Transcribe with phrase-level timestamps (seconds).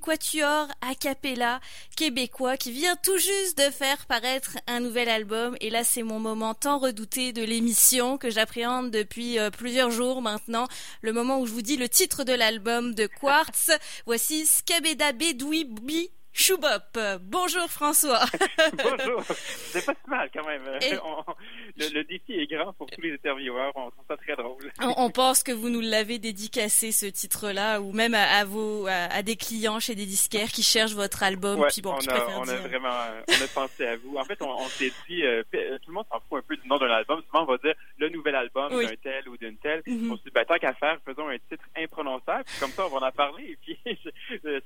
[0.00, 1.60] quatuor a cappella
[1.96, 6.18] québécois qui vient tout juste de faire paraître un nouvel album et là c'est mon
[6.18, 10.66] moment tant redouté de l'émission que j'appréhende depuis euh, plusieurs jours maintenant,
[11.02, 13.70] le moment où je vous dis le titre de l'album de Quartz.
[14.06, 15.64] Voici Skabeda Bedoui
[16.32, 16.98] Choubop.
[17.22, 18.20] Bonjour François.
[18.72, 19.22] Bonjour.
[19.24, 20.62] C'est pas si mal quand même.
[21.76, 23.72] le, défi est grand pour tous les intervieweurs.
[23.74, 24.70] On trouve ça très drôle.
[24.80, 29.36] On, pense que vous nous l'avez dédicacé ce titre-là, ou même à, vos à, des
[29.36, 31.64] clients chez des disquaires qui cherchent votre album.
[31.68, 32.94] puis bon, on, a, on a vraiment,
[33.28, 34.16] on a pensé à vous.
[34.16, 36.78] En fait, on, s'est dit, euh, tout le monde s'en fout un peu du nom
[36.78, 37.22] d'un album.
[37.26, 39.80] Souvent, on va dire le nouvel album d'un tel ou d'une telle.
[39.80, 40.10] Mm-hmm.
[40.12, 42.44] On se dit, ben, tant qu'à faire, faisons un titre imprononçable.
[42.60, 43.50] comme ça, on va en parler.
[43.50, 43.78] Et puis,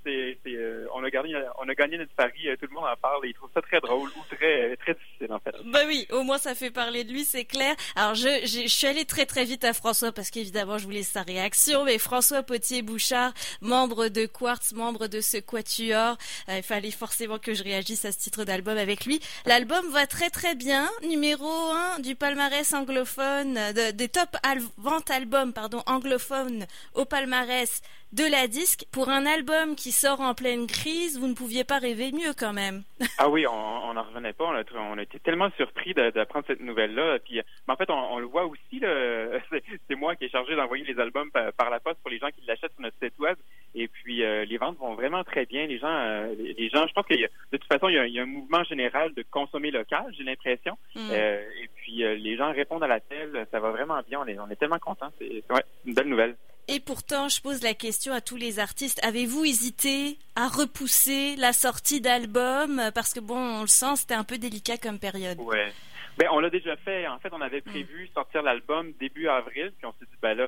[0.05, 2.97] c'est, euh, on a gardé on a gagné notre pari, euh, tout le monde en
[2.97, 5.55] parle et il trouve ça très drôle ou très euh, très difficile en fait.
[5.67, 7.75] Ben oui, au moins ça fait parler de lui, c'est clair.
[7.97, 11.23] Alors je, je, suis allée très très vite à François parce qu'évidemment je voulais sa
[11.23, 16.17] réaction, mais François Potier-Bouchard, membre de Quartz, membre de ce quatuor,
[16.49, 19.21] euh, il fallait forcément que je réagisse à ce titre d'album avec lui.
[19.47, 21.49] L'album va très très bien, numéro
[21.97, 23.59] 1 du palmarès anglophone,
[23.95, 24.37] des top
[24.79, 27.83] ventes albums pardon anglophones au palmarès
[28.15, 28.87] de la disque.
[28.93, 32.53] Pour un album qui sort en pleine crise, vous ne pouviez pas rêver mieux quand
[32.53, 32.85] même.
[33.19, 34.45] ah oui, on n'en revenait pas.
[34.45, 37.19] On a, on a, été tellement surpris d'apprendre cette nouvelle-là.
[37.25, 38.81] Puis, en fait, on, le voit aussi.
[39.89, 42.47] C'est moi qui ai chargé d'envoyer les albums par, la poste pour les gens qui
[42.47, 43.37] l'achètent sur notre site web.
[43.75, 45.67] Et puis, euh, les ventes vont vraiment très bien.
[45.67, 48.27] Les gens, euh, les, gens, je pense que de toute façon, il y, a, un
[48.27, 50.77] mouvement général de consommer local, j'ai l'impression.
[50.95, 51.11] Mm.
[51.11, 53.47] Euh, et puis, les gens répondent à la telle.
[53.51, 54.21] Ça va vraiment bien.
[54.21, 55.13] On est, on est tellement contents.
[55.19, 56.37] C'est ouais, une belle nouvelle.
[56.69, 58.99] Et pourtant, je pose la question à tous les artistes.
[59.05, 62.81] Avez-vous hésité à repousser la sortie d'album?
[62.95, 65.39] Parce que bon, on le sent, c'était un peu délicat comme période.
[65.41, 65.73] Ouais.
[66.17, 67.07] Ben, on l'a déjà fait.
[67.09, 70.47] En fait, on avait prévu sortir l'album début avril, puis on s'est dit, ben là,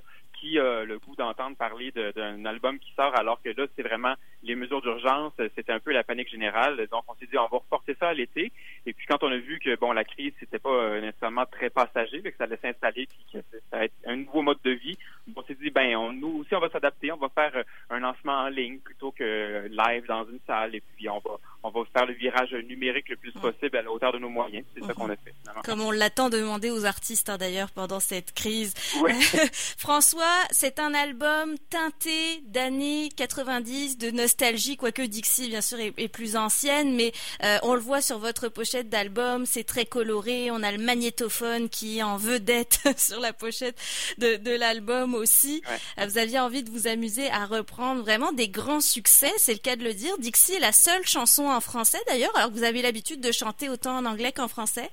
[0.55, 4.55] a le goût d'entendre parler d'un album qui sort alors que là, c'est vraiment les
[4.55, 6.87] mesures d'urgence, c'était un peu la panique générale.
[6.91, 8.53] Donc, on s'est dit, on va reporter ça à l'été.
[8.87, 11.71] Et puis, quand on a vu que, bon, la crise, c'était pas euh, nécessairement très
[11.71, 13.39] passager, que ça allait s'installer, puis que
[13.71, 14.97] ça allait être un nouveau mode de vie,
[15.35, 17.11] on s'est dit, ben, on, nous aussi, on va s'adapter.
[17.13, 20.75] On va faire euh, un lancement en ligne plutôt que live dans une salle.
[20.75, 23.91] Et puis, on va, on va faire le virage numérique le plus possible à la
[23.91, 24.65] hauteur de nos moyens.
[24.75, 25.35] C'est ça qu'on a fait.
[25.65, 28.73] Comme on l'attend demandé aux artistes, hein, d'ailleurs, pendant cette crise.
[29.79, 36.37] François, c'est un album teinté d'années 90, de nostalgie, quoique Dixie, bien sûr, est, plus
[36.37, 37.13] ancienne, mais
[37.43, 41.69] euh, on le voit sur votre pochette d'album, c'est très coloré, on a le magnétophone
[41.69, 43.77] qui est en vedette sur la pochette
[44.19, 45.63] de, l'album aussi.
[45.99, 49.59] Euh, vous aviez envie de vous amuser à reprendre vraiment des grands succès, c'est le
[49.59, 50.17] cas de le dire.
[50.19, 53.69] Dixie est la seule chanson en français d'ailleurs, alors que vous avez l'habitude de chanter
[53.69, 54.91] autant en anglais qu'en français?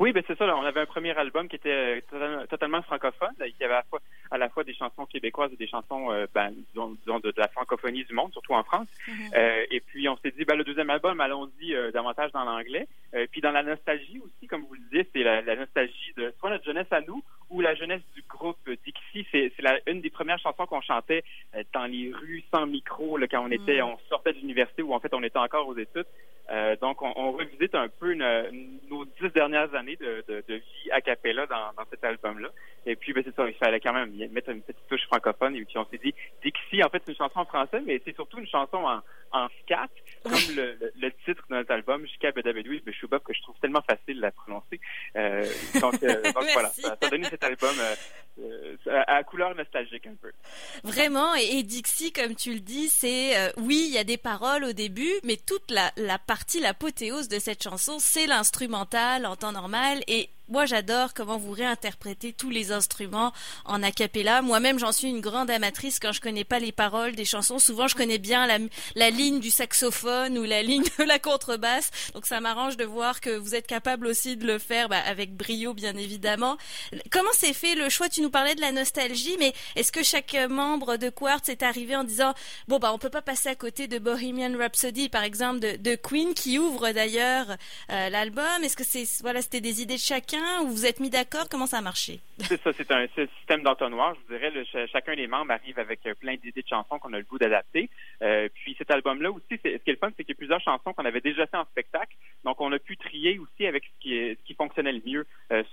[0.00, 0.56] Oui, ben c'est ça.
[0.56, 3.82] on avait un premier album qui était euh, totalement francophone, qui avait
[4.30, 8.04] à la fois, des chansons québécoises et des chansons, euh, ben, disons, de, la francophonie
[8.04, 8.88] du monde, surtout en France.
[9.06, 9.14] Mhm.
[9.34, 12.88] Euh, et puis on s'est dit, ben, le deuxième album, allons-y davantage dans l'anglais.
[13.30, 16.64] puis dans la nostalgie aussi, comme vous le disiez, c'est la, nostalgie de soit notre
[16.64, 18.70] jeunesse à nous ou la jeunesse du groupe
[19.30, 19.52] C'est,
[19.86, 21.24] une des premières chansons qu'on chantait
[21.72, 25.00] dans les rues sans micro, là, quand on était, on sortait de l'université ou en
[25.00, 26.06] fait on était encore aux études.
[26.80, 31.72] donc on, on revisite un peu nos dix dernières années de, vie a cappella dans,
[31.76, 32.48] dans cet album-là.
[32.86, 35.54] Et puis, ben, c'est ça, il fallait quand même mettre une petite touche francophone.
[35.54, 38.14] Et puis, on s'est dit, Dixie, en fait, c'est une chanson en français, mais c'est
[38.14, 39.00] surtout une chanson en,
[39.32, 39.88] en scat,
[40.24, 44.24] comme le, le, titre de notre album, Jusqu'à Bedabedoui, Beshoubab, que je trouve tellement facile
[44.24, 44.80] à prononcer.
[45.16, 45.44] Euh,
[45.80, 47.94] donc, euh, donc voilà, ça, a donné cet album euh, euh,
[48.86, 50.32] à couleur nostalgique un peu.
[50.84, 54.64] Vraiment, et, Dixie, comme tu le dis, c'est, euh, oui, il y a des paroles
[54.64, 59.52] au début, mais toute la, la partie, l'apothéose de cette chanson, c'est l'instrumental en temps
[59.52, 63.32] normal, et moi, j'adore comment vous réinterprétez tous les instruments
[63.64, 64.42] en a cappella.
[64.42, 67.60] Moi-même, j'en suis une grande amatrice quand je connais pas les paroles des chansons.
[67.60, 68.58] Souvent, je connais bien la,
[68.96, 71.92] la ligne du saxophone ou la ligne de la contrebasse.
[72.14, 75.36] Donc, ça m'arrange de voir que vous êtes capable aussi de le faire bah, avec
[75.36, 76.58] brio, bien évidemment.
[77.12, 78.08] Comment s'est fait le choix?
[78.08, 81.96] Tu nous parlais de la nostalgie, mais est-ce que chaque membre de Quartz est arrivé
[81.96, 82.34] en disant
[82.68, 86.34] bon bah on peut pas passer à côté de Bohemian Rhapsody, par exemple, de, Queen,
[86.34, 87.46] qui ouvre d'ailleurs
[87.90, 88.44] euh, l'album?
[88.62, 91.48] Est-ce que c'est voilà, c'était des idées de chacun ou vous êtes mis d'accord?
[91.50, 92.20] Comment ça a marché?
[92.38, 94.14] C'est ça, c'est un, système d'entonnoir.
[94.14, 97.18] Je vous dirais, chacun des membres arrive avec euh, plein d'idées de chansons qu'on a
[97.18, 97.90] le goût d'adapter.
[98.22, 100.60] Euh, puis cet album-là aussi, ce qui est le fun, c'est qu'il y a plusieurs
[100.60, 102.16] chansons qu'on avait déjà fait en spectacle.
[102.44, 105.26] Donc on a pu trier aussi avec ce qui, est, fonctionnait le mieux,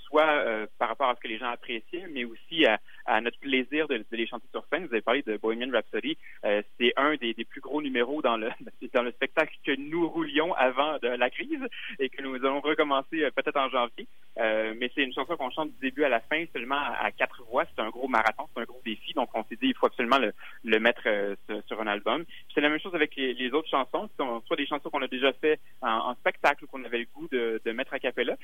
[0.07, 4.03] soit par rapport à ce que les gens appréciaient, mais aussi à, notre plaisir de,
[4.11, 4.85] les chanter sur scène.
[4.85, 6.17] Vous avez parlé de Bohemian Rhapsody.
[6.43, 8.49] c'est un des, plus gros numéros dans le
[8.93, 11.63] dans le spectacle que nous roulions avant de la crise
[11.99, 14.07] et que nous allons recommencer euh, peut-être en janvier.
[14.37, 17.43] Euh, mais c'est une chanson qu'on chante du début à la fin seulement à, quatre
[17.49, 17.65] voix.
[17.65, 19.13] C'est un gros marathon, c'est un gros défi.
[19.13, 20.19] Donc on s'est dit il faut absolument
[20.63, 21.35] le, mettre euh,
[21.67, 22.23] sur, un album.
[22.53, 24.09] C'est la même chose avec les, autres chansons,
[24.45, 27.71] soit des chansons qu'on a déjà fait en, spectacle ou qu'on avait le goût de,
[27.71, 28.35] mettre à cappella.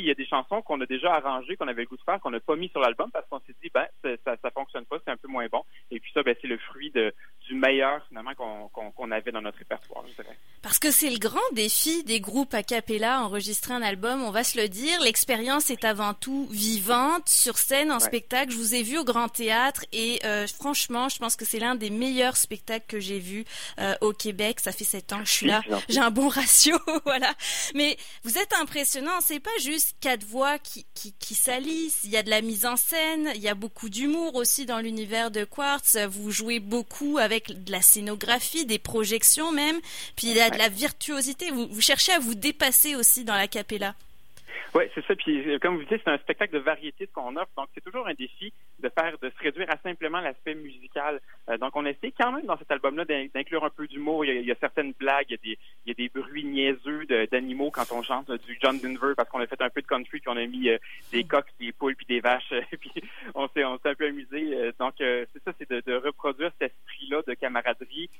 [0.00, 2.20] Il y a des chansons qu'on a déjà arrangées, qu'on avait le goût de faire,
[2.20, 4.96] qu'on n'a pas mis sur l'album parce qu'on s'est dit ben ça, ça fonctionne pas,
[5.04, 5.62] c'est un peu moins bon.
[5.90, 10.04] Et puis ça, ben, c'est le fruit du meilleur finalement qu'on avait dans notre répertoire.
[10.64, 14.44] Parce que c'est le grand défi des groupes a cappella, enregistrer un album, on va
[14.44, 14.98] se le dire.
[15.02, 18.50] L'expérience est avant tout vivante, sur scène, en spectacle.
[18.50, 21.74] Je vous ai vu au Grand Théâtre et euh, franchement, je pense que c'est l'un
[21.74, 23.44] des meilleurs spectacles que j'ai vu
[23.78, 24.58] euh, au Québec.
[24.58, 25.60] Ça fait sept ans que je suis là.
[25.90, 27.34] J'ai un bon ratio, voilà.
[27.74, 29.20] Mais vous êtes impressionnant.
[29.20, 32.00] C'est pas juste quatre voix qui, qui, qui salissent.
[32.04, 34.78] Il y a de la mise en scène, il y a beaucoup d'humour aussi dans
[34.78, 35.98] l'univers de Quartz.
[36.08, 39.78] Vous jouez beaucoup avec de la scénographie, des projections même.
[40.16, 41.50] Puis il y a la virtuosité.
[41.50, 43.94] Vous, cherchez à vous dépasser aussi dans la capella.
[44.74, 45.14] Oui, c'est ça.
[45.14, 47.50] Puis, euh, comme vous dites, c'est un spectacle de variété qu'on offre.
[47.56, 51.20] Donc, c'est toujours un défi de faire, de se réduire à simplement l'aspect musical.
[51.48, 54.24] Euh, donc, on essaie quand même dans cet album-là d'inclure un peu d'humour.
[54.24, 55.56] Il, y a certaines blagues, il
[55.86, 59.46] y a des, bruits niaiseux d'animaux quand on chante du John Denver parce qu'on a
[59.46, 60.78] fait un peu de country puis on a mis euh,
[61.12, 62.52] des coqs, des poules puis des vaches.
[62.80, 62.90] puis
[63.36, 64.72] on s'est, on s'est un peu amusé.
[64.80, 66.50] donc, c'est ça, c'est de, de, reproduire
[67.26, 68.10] de camaraderie.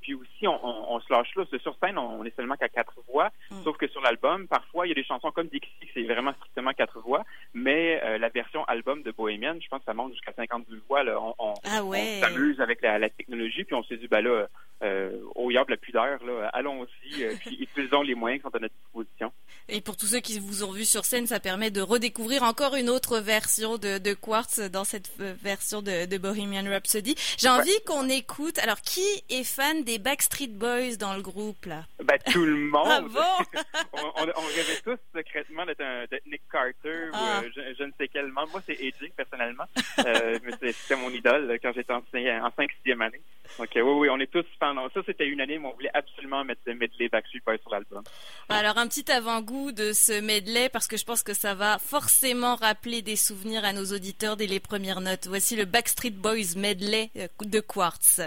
[0.00, 1.44] puis aussi, on, on, se lâche là.
[1.58, 3.30] Sur scène, on, est seulement qu'à quatre voix.
[3.50, 3.62] Mm.
[3.64, 6.72] Sauf que sur l'album, parfois, il y a des chansons comme Dixie c'est vraiment strictement
[6.72, 7.24] quatre voix.
[7.54, 11.02] Mais euh, la version album de Bohemian, je pense que ça monte jusqu'à 52 voix.
[11.02, 11.18] Là.
[11.38, 11.80] On, ah
[12.20, 14.46] s'amuse avec la, technologie, puis on s'est dit, ben là,
[14.82, 18.60] euh, au yard la pudeur, là, allons-y, euh, puis utilisons les moyens qui sont à
[18.60, 19.32] notre disposition.
[19.68, 22.76] Et pour tous ceux qui vous ont vu sur scène, ça permet de redécouvrir encore
[22.76, 27.16] une autre version de, de Quartz dans cette euh, version de, de Bohemian Rhapsody.
[27.36, 28.60] J'ai envie qu'on écoute.
[28.60, 31.82] Alors, qui est fan des Backstreet Boys dans le groupe là?
[32.04, 32.86] Ben tout le monde.
[32.88, 33.60] ah bon?
[33.92, 35.82] On, on, rêvait tous secrètement d'être
[36.26, 37.42] Nick Carter ou ah.
[37.42, 38.52] euh, je, ne sais quel membre.
[38.52, 39.64] Moi, c'est AJ personnellement,
[39.98, 43.20] euh, c'était mon idole quand j'étais en, en 5 6e année.
[43.58, 44.74] Donc oui, oui, on est tous fans.
[44.92, 45.64] Ça, c'était unanime.
[45.66, 48.02] On voulait absolument mettre le medley Backstreet Boys sur l'album.
[48.48, 52.56] Alors un petit avant-goût de ce medley parce que je pense que ça va forcément
[52.56, 55.26] rappeler des souvenirs à nos auditeurs dès les premières notes.
[55.26, 58.20] Voici le Backstreet Boys medley euh, de Quartz.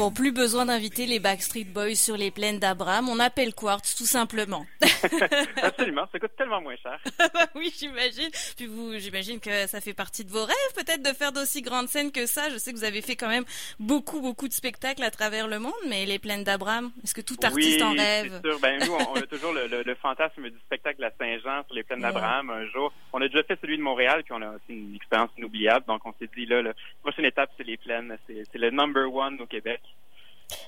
[0.02, 3.08] Bon, plus besoin d'inviter les Backstreet Boys sur les plaines d'Abraham.
[3.08, 4.66] On appelle Quartz, tout simplement.
[5.62, 6.98] Absolument, ça coûte tellement moins cher.
[7.32, 8.28] Bah oui, j'imagine.
[8.56, 11.86] Puis vous, j'imagine que ça fait partie de vos rêves, peut-être, de faire d'aussi grandes
[11.86, 12.50] scènes que ça.
[12.50, 13.44] Je sais que vous avez fait quand même
[13.78, 17.36] beaucoup, beaucoup de spectacles à travers le monde, mais les plaines d'Abraham, est-ce que tout
[17.40, 18.40] artiste en rêve?
[18.44, 18.60] Oui, sûr.
[18.60, 22.50] Ben, nous, on, a toujours le, fantasme du spectacle à Saint-Jean sur les plaines d'Abraham
[22.50, 22.92] un jour.
[23.12, 25.86] On a déjà fait celui de Montréal, puis on a aussi une expérience inoubliable.
[25.86, 28.18] Donc, on s'est dit, là, la prochaine étape, c'est les plaines.
[28.26, 29.80] C'est le number one au Québec.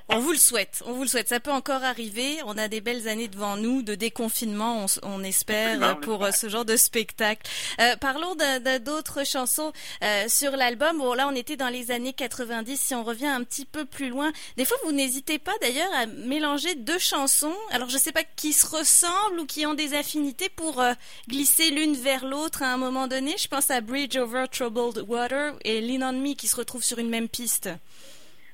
[0.09, 1.29] On vous le souhaite, on vous le souhaite.
[1.29, 2.39] Ça peut encore arriver.
[2.45, 6.65] On a des belles années devant nous de déconfinement, on, espère, pour euh, ce genre
[6.65, 7.51] de spectacle.
[7.81, 8.37] Euh, parlons
[8.85, 9.73] d'autres chansons
[10.03, 10.99] euh, sur l'album.
[10.99, 12.79] Bon, là, on était dans les années 90.
[12.79, 16.07] Si on revient un petit peu plus loin, des fois, vous n'hésitez pas d'ailleurs à
[16.07, 17.57] mélanger deux chansons.
[17.71, 20.83] Alors, je ne sais pas qui se ressemblent ou qui ont des affinités pour
[21.29, 23.37] glisser l'une vers l'autre à un moment donné.
[23.39, 26.99] Je pense à Bridge Over Troubled Water et Lean on Me qui se retrouvent sur
[26.99, 27.71] une même piste.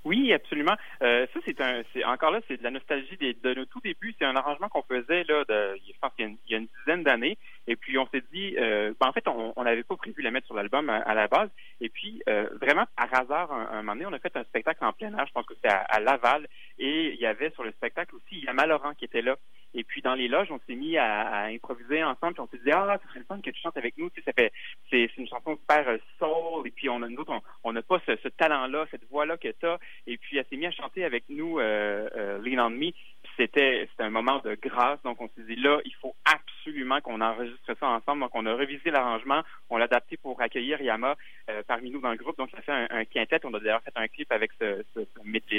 [0.04, 0.76] Oui, absolument.
[1.02, 3.80] Euh, ça, c'est un, c'est encore là, c'est de la nostalgie des, de nos tout
[3.80, 4.14] débuts.
[4.19, 7.37] C'est un arrangement qu'on faisait là, de, je pense qu'il y a une, dizaine d'années.
[7.66, 10.47] Et puis on s'est dit, euh, ben, en fait, on n'avait pas prévu la mettre
[10.47, 11.50] sur l'album à, la base.
[11.80, 14.85] Et puis euh, vraiment par hasard, un, un, moment donné, on a fait un spectacle
[14.85, 15.26] en plein air.
[15.26, 16.47] Je pense que c'était à, Laval.
[16.78, 19.37] Et il y avait sur le spectacle aussi Yama Laurent qui était là.
[19.74, 22.34] Et puis dans les loges, on s'est mis à, improviser ensemble.
[22.34, 24.10] Puis on s'est dit, ah, ça serait le fun que tu chantes avec nous.
[24.10, 24.52] Tu sais, ça fait,
[24.90, 26.66] c'est, une chanson super soul.
[26.66, 27.32] Et puis on a, nous autres,
[27.64, 29.78] on n'a pas ce, ce talent-là, cette voix-là que tu as.
[30.06, 32.90] Et puis, elle s'est mise à chanter avec nous euh, euh, Lean on Me.
[33.36, 35.00] C'était, c'était un moment de grâce.
[35.02, 38.22] Donc, on s'est dit, là, il faut absolument qu'on enregistre ça ensemble.
[38.22, 39.42] Donc, on a revisé l'arrangement.
[39.68, 41.16] On l'a adapté pour accueillir Yama
[41.48, 42.36] euh, parmi nous dans le groupe.
[42.38, 43.40] Donc, ça fait un, quintet.
[43.44, 45.00] On a d'ailleurs fait un clip avec ce, ce,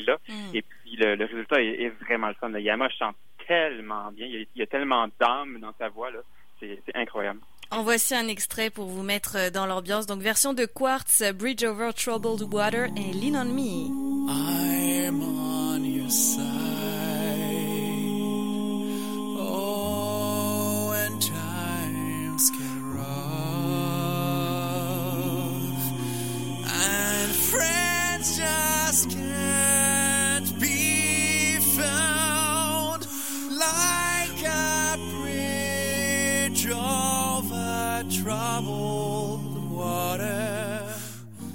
[0.05, 0.55] là mm.
[0.55, 2.51] Et puis, le, résultat est, vraiment le fun.
[2.51, 3.15] Yama chante
[3.51, 4.27] tellement bien.
[4.27, 6.09] Il y a, tellement d'âme dans sa voix.
[6.09, 6.19] Là.
[6.59, 7.39] C'est, incroyable.
[7.69, 10.05] En voici un extrait pour vous mettre euh, dans l'ambiance.
[10.05, 13.89] Donc version de Quartz, Bridge Over Troubled Water et Lean on Me.
[14.29, 16.70] I'm on your side.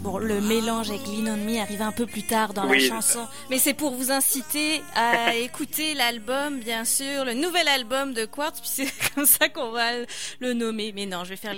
[0.00, 3.26] Bon, le mélange avec Lean on Me arrive un peu plus tard dans la chanson,
[3.50, 8.60] mais c'est pour vous inciter à écouter l'album, bien sûr, le nouvel album de Quartz,
[8.60, 9.92] puis c'est comme ça qu'on va
[10.40, 10.92] le nommer.
[10.92, 11.54] Mais non, je vais faire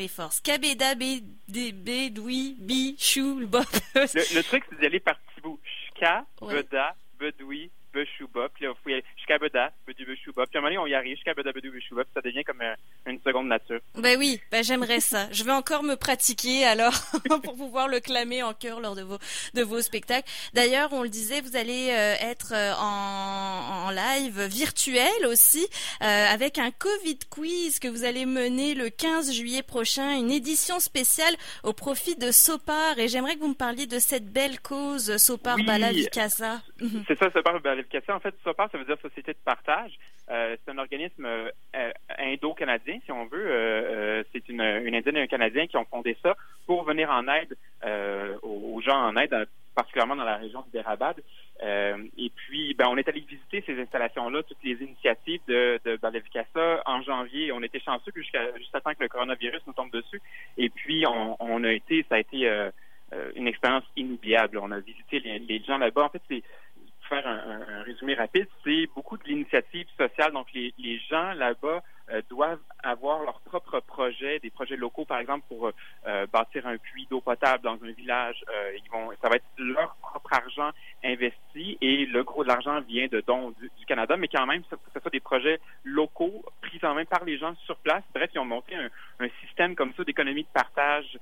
[1.48, 3.64] D, B, Doui, Bi, Chou, le Bob.
[3.94, 5.60] Le, truc, c'est d'y aller par petits bouts.
[5.94, 10.04] Ska, Beda, Bedoui, Beshuba, puis là, il faut y aller jusqu'à Beda, Bedu.
[10.04, 12.62] Puis à un moment donné, on y arrive jusqu'à Beda, Bedu puis ça devient comme
[12.62, 12.74] euh,
[13.06, 13.80] une seconde nature.
[13.96, 15.28] Ben oui, ben j'aimerais ça.
[15.32, 16.94] Je vais encore me pratiquer alors
[17.44, 19.18] pour pouvoir le clamer en chœur lors de vos
[19.54, 20.28] de vos spectacles.
[20.54, 25.66] D'ailleurs, on le disait, vous allez euh, être euh, en, en live virtuel aussi
[26.00, 31.34] avec un Covid quiz que vous allez mener le 15 juillet prochain, une édition spéciale
[31.64, 32.98] au profit de Sopar.
[32.98, 35.64] Et j'aimerais que vous me parliez de cette belle cause Sopar oui.
[35.64, 39.98] Bala C'est ça, Sopar Bala en fait, SOPAR, ça veut dire Société de partage.
[40.30, 41.50] Euh, c'est un organisme euh,
[42.18, 43.46] indo-canadien, si on veut.
[43.46, 47.56] Euh, c'est une, Indienne et un Canadien qui ont fondé ça pour venir en aide
[48.42, 49.34] aux, gens en aide,
[49.74, 51.16] particulièrement dans la région du Dérabad.
[51.62, 56.82] et puis, ben, on est allé visiter ces installations-là, toutes les initiatives de, de Balavikasa
[56.84, 57.52] en janvier.
[57.52, 60.20] On était chanceux jusqu'à juste à que le coronavirus nous tombe dessus.
[60.58, 62.50] Et puis, on a été, ça a été
[63.34, 64.58] une expérience inoubliable.
[64.58, 66.04] On a visité les, les gens là-bas.
[66.04, 66.42] En fait, c'est
[67.08, 70.32] faire un, résumé rapide, c'est beaucoup de l'initiative sociale.
[70.32, 70.72] Donc, les,
[71.10, 75.70] gens là-bas euh, doivent avoir leurs propres projets, des projets locaux, par exemple, pour
[76.06, 78.44] euh, bâtir un puits d'eau potable dans un village.
[78.50, 80.70] Euh, ils vont, ça va être leur propre argent
[81.04, 84.76] investi et le gros de l'argent vient de dons du, Canada, mais quand même, ce,
[84.92, 88.02] ce soit des projets locaux pris en main par les gens sur place.
[88.14, 91.18] Bref, ils ont monté un, un système comme ça d'économie de partage,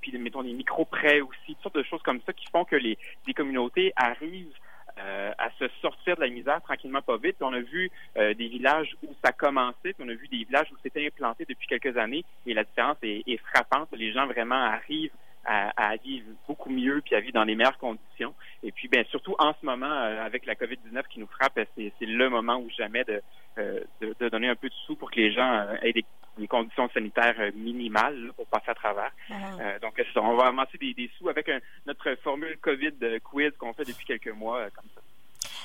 [0.00, 2.98] puis mettons des micro-prêts aussi, toutes sortes de choses comme ça qui font que les,
[3.28, 4.58] les communautés arrivent
[5.02, 7.36] euh, à se sortir de la misère tranquillement pas vite.
[7.40, 10.68] on a vu euh, des villages où ça commençait, puis on a vu des villages
[10.72, 13.88] où c'était implanté depuis quelques années, et la différence est, frappante.
[13.92, 15.12] Les gens vraiment arrivent
[15.44, 18.32] à, vivre beaucoup mieux puis à vivre dans les meilleures conditions.
[18.62, 21.92] Et puis, bien surtout en ce moment, euh, avec la COVID-19 qui nous frappe, c'est
[22.00, 23.20] le moment où jamais de,
[23.56, 26.04] de, donner un peu de sous pour que les gens aient des
[26.38, 29.12] des conditions sanitaires euh, minimales pour passer à travers.
[29.30, 29.34] Ah.
[29.60, 31.50] Euh, donc, on va amasser des, des sous avec
[31.86, 35.00] notre formule COVID quiz qu'on fait depuis quelques mois, comme ça.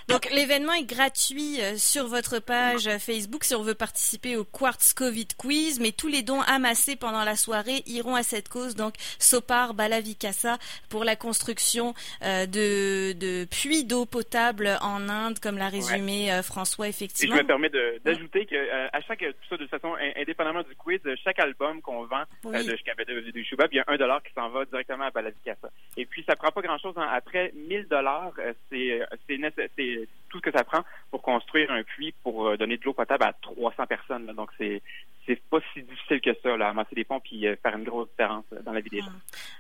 [0.08, 4.94] Donc l'événement est gratuit euh, sur votre page Facebook si on veut participer au Quartz
[4.94, 8.94] Covid Quiz, mais tous les dons amassés pendant la soirée iront à cette cause, donc
[9.20, 10.60] Sopar Balavikasa
[10.90, 16.42] pour la construction euh, de, de puits d'eau potable en Inde, comme l'a résumé euh,
[16.42, 17.36] François effectivement.
[17.36, 17.72] Et je me permets
[18.06, 18.56] d'ajouter que
[18.94, 23.44] à chaque ça de façon indépendamment du quiz, chaque album qu'on vend de de, de
[23.44, 25.70] Shuba, il y a un dollar qui s'en va directement à Balavikasa.
[25.98, 27.08] Et puis ça prend pas grand chose hein.
[27.12, 28.32] après 1000 dollars,
[28.70, 29.97] c'est c'est
[30.30, 33.24] tout ce que ça prend pour construire un puits pour euh, donner de l'eau potable
[33.24, 34.26] à 300 personnes.
[34.36, 34.82] Donc, c'est
[35.26, 38.08] c'est pas si difficile que ça, là, amasser des ponts puis euh, faire une grosse
[38.12, 39.12] différence euh, dans la vie des gens.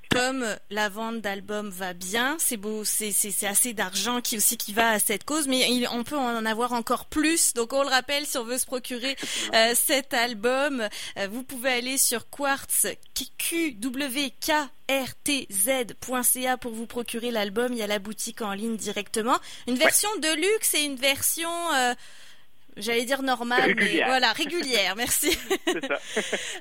[0.09, 3.11] Comme la vente d'albums va bien, c'est beau, c'est
[3.45, 7.07] assez d'argent qui aussi qui va à cette cause, mais on peut en avoir encore
[7.07, 7.53] plus.
[7.53, 9.17] Donc on le rappelle, si on veut se procurer
[9.73, 10.87] cet album,
[11.29, 12.87] vous pouvez aller sur Quartz
[13.37, 14.57] QWKRTZ.ca
[16.57, 17.71] pour vous procurer l'album.
[17.71, 19.37] Il y a la boutique en ligne directement.
[19.67, 21.49] Une version de luxe et une version
[22.79, 25.31] j'allais dire normale, mais voilà, régulière, merci.
[25.65, 25.99] ça.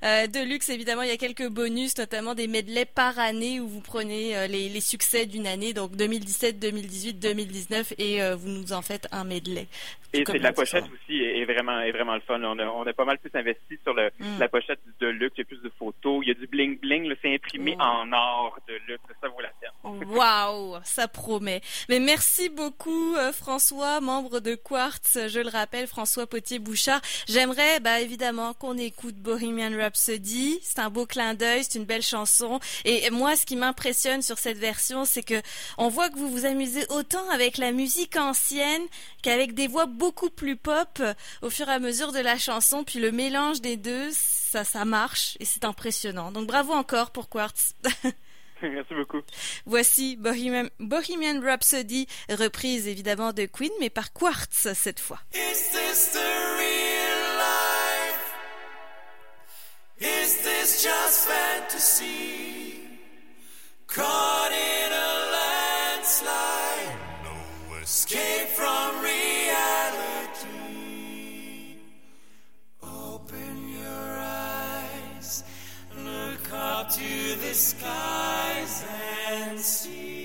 [0.05, 3.69] euh, de luxe, évidemment, il y a quelques bonus, notamment des medleys par année où
[3.69, 8.49] vous prenez euh, les, les, succès d'une année, donc 2017, 2018, 2019, et euh, vous
[8.49, 9.67] nous en faites un medley.
[10.13, 12.41] Et c'est la pochette aussi est, vraiment est vraiment le fun.
[12.43, 14.39] On a, on a pas mal plus investi sur le, mm.
[14.39, 15.35] la pochette de luxe.
[15.37, 17.13] Il y a plus de photos, il y a du bling bling.
[17.21, 19.03] C'est imprimé en or de luxe.
[19.21, 20.09] Ça vaut la peine.
[20.17, 21.61] Waouh, ça promet.
[21.91, 25.19] Mais merci beaucoup François, membre de Quartz.
[25.29, 27.01] Je le rappelle, François Potier-Bouchard.
[27.29, 30.59] J'aimerais bah, évidemment qu'on écoute Bohemian Rhapsody.
[30.63, 32.61] C'est un beau clin d'œil, c'est une belle chanson.
[32.85, 35.41] Et moi, ce qui m'impressionne sur cette version, c'est que
[35.79, 38.83] on voit que vous vous amusez autant avec la musique ancienne
[39.23, 41.03] qu'avec des voix beaucoup plus pop
[41.43, 42.85] au fur et à mesure de la chanson.
[42.85, 46.33] Puis le mélange des deux, ça, ça marche et c'est impressionnant.
[46.33, 47.75] Donc bravo encore pour Quartz.
[48.63, 49.21] Merci beaucoup.
[49.67, 55.19] Voici Bohemian, Bohemian, Rhapsody, reprise évidemment de Queen, mais par Quartz cette fois.
[55.35, 56.19] Is this the
[56.59, 58.35] real life?
[60.01, 62.81] Is this just fantasy?
[63.87, 70.47] Caught in a landslide, no escape from reality.
[72.83, 75.45] Open your eyes,
[75.97, 78.36] look up to the and
[79.67, 80.16] see.